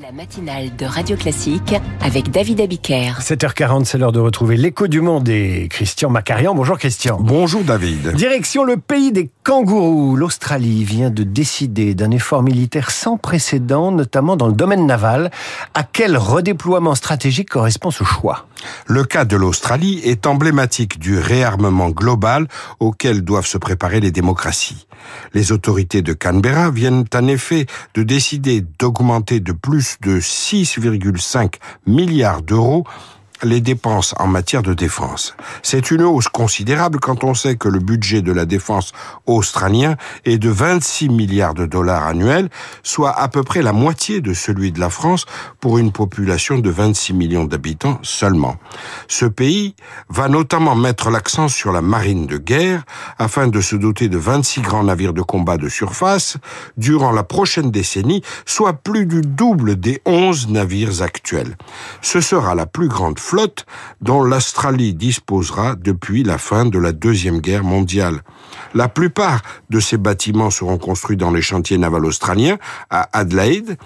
[0.00, 3.18] La matinale de Radio Classique avec David Abiker.
[3.20, 6.54] 7h40, c'est l'heure de retrouver l'écho du monde et Christian Macarian.
[6.54, 7.18] Bonjour Christian.
[7.20, 8.12] Bonjour David.
[8.14, 10.14] Direction le pays des kangourous.
[10.14, 15.30] L'Australie vient de décider d'un effort militaire sans précédent, notamment dans le domaine naval.
[15.74, 18.46] À quel redéploiement stratégique correspond ce choix?
[18.86, 22.46] Le cas de l'Australie est emblématique du réarmement global
[22.78, 24.86] auquel doivent se préparer les démocraties.
[25.32, 31.54] Les autorités de Canberra viennent en effet de décider d'augmenter de plus de 6,5
[31.86, 32.84] milliards d'euros
[33.42, 35.34] les dépenses en matière de défense.
[35.62, 38.92] C'est une hausse considérable quand on sait que le budget de la défense
[39.26, 42.48] australien est de 26 milliards de dollars annuels,
[42.82, 45.26] soit à peu près la moitié de celui de la France
[45.60, 48.56] pour une population de 26 millions d'habitants seulement.
[49.08, 49.74] Ce pays
[50.08, 52.84] va notamment mettre l'accent sur la marine de guerre
[53.18, 56.36] afin de se doter de 26 grands navires de combat de surface
[56.76, 61.56] durant la prochaine décennie, soit plus du double des 11 navires actuels.
[62.02, 63.66] Ce sera la plus grande flotte
[64.00, 68.22] dont l'Australie disposera depuis la fin de la Deuxième Guerre mondiale.
[68.72, 72.56] La plupart de ces bâtiments seront construits dans les chantiers navals australiens
[72.88, 73.76] à Adelaide.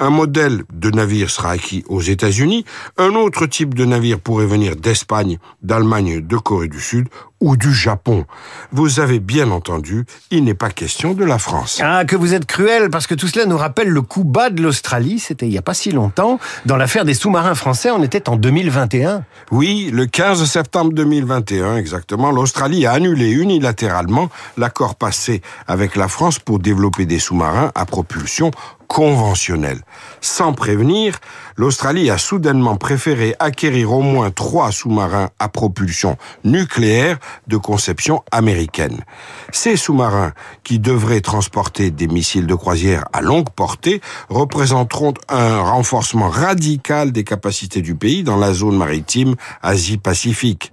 [0.00, 2.66] Un modèle de navire sera acquis aux États-Unis.
[2.98, 7.08] Un autre type de navire pourrait venir d'Espagne, d'Allemagne, de Corée du Sud
[7.40, 8.24] ou du Japon.
[8.72, 11.80] Vous avez bien entendu, il n'est pas question de la France.
[11.82, 14.62] Ah, que vous êtes cruel, parce que tout cela nous rappelle le coup bas de
[14.62, 16.38] l'Australie, c'était il n'y a pas si longtemps.
[16.66, 19.24] Dans l'affaire des sous-marins français, on était en 2021.
[19.50, 26.38] Oui, le 15 septembre 2021, exactement, l'Australie a annulé unilatéralement l'accord passé avec la France
[26.38, 28.50] pour développer des sous-marins à propulsion
[28.90, 29.82] conventionnelle.
[30.20, 31.20] Sans prévenir,
[31.56, 39.04] l'Australie a soudainement préféré acquérir au moins trois sous-marins à propulsion nucléaire de conception américaine.
[39.52, 40.32] Ces sous-marins,
[40.64, 47.22] qui devraient transporter des missiles de croisière à longue portée, représenteront un renforcement radical des
[47.22, 50.72] capacités du pays dans la zone maritime Asie-Pacifique.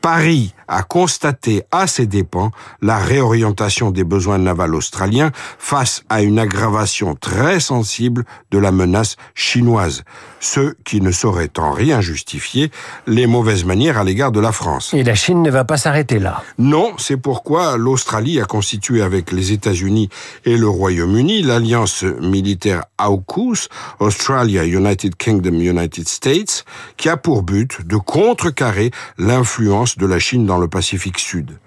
[0.00, 6.38] Paris a constaté à ses dépens la réorientation des besoins navals australiens face à une
[6.38, 10.04] aggravation très sensible de la menace chinoise,
[10.38, 12.70] ce qui ne saurait en rien justifier
[13.06, 14.94] les mauvaises manières à l'égard de la France.
[14.94, 16.42] Et la Chine ne va pas s'arrêter là.
[16.58, 20.08] Non, c'est pourquoi l'Australie a constitué avec les États-Unis
[20.44, 26.64] et le Royaume-Uni l'alliance militaire AUKUS, Australia United Kingdom United States,
[26.96, 31.58] qui a pour but de contrecarrer l'influence de la Chine dans le Pacifique Sud.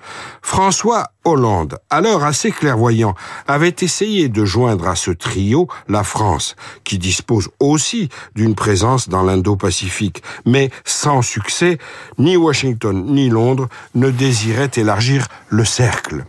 [0.42, 3.16] François Hollande, alors assez clairvoyant,
[3.48, 9.24] avait essayé de joindre à ce trio la France, qui dispose aussi d'une présence dans
[9.24, 11.78] l'Indo-Pacifique, mais sans succès,
[12.18, 16.26] ni Washington ni Londres ne désiraient élargir le cercle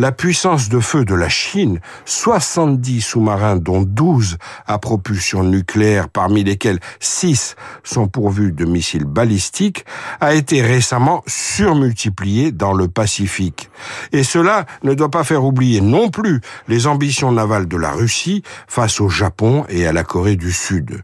[0.00, 6.42] la puissance de feu de la Chine, 70 sous-marins dont 12 à propulsion nucléaire, parmi
[6.42, 9.84] lesquels 6 sont pourvus de missiles balistiques,
[10.22, 13.68] a été récemment surmultipliée dans le Pacifique.
[14.12, 18.42] Et cela ne doit pas faire oublier non plus les ambitions navales de la Russie
[18.68, 21.02] face au Japon et à la Corée du Sud.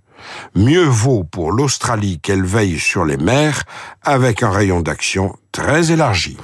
[0.55, 3.63] Mieux vaut pour l'Australie qu'elle veille sur les mers
[4.03, 6.39] avec un rayon d'action très élargi.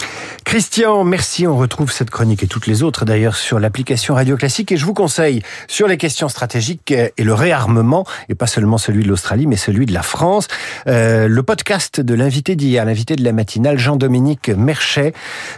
[0.53, 1.47] Christian, merci.
[1.47, 4.71] On retrouve cette chronique et toutes les autres d'ailleurs sur l'application Radio Classique.
[4.71, 9.03] Et je vous conseille sur les questions stratégiques et le réarmement, et pas seulement celui
[9.03, 10.49] de l'Australie, mais celui de la France,
[10.89, 15.15] euh, le podcast de l'invité d'hier, l'invité de la matinale, Jean-Dominique Merchet,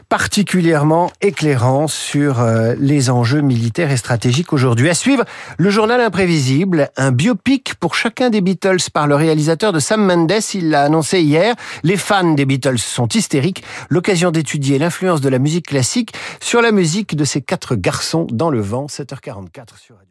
[0.09, 4.89] particulièrement éclairant sur euh, les enjeux militaires et stratégiques aujourd'hui.
[4.91, 5.25] À suivre,
[5.59, 10.31] le journal imprévisible, un biopic pour chacun des Beatles par le réalisateur de Sam Mendes.
[10.55, 11.57] Il l'a annoncé hier.
[11.83, 13.65] Les fans des Beatles sont hystériques.
[13.89, 16.13] L'occasion d'étudier l'influence de la musique classique
[16.43, 18.85] sur la musique de ces quatre garçons dans le vent.
[18.85, 20.11] 7h44 sur Radio.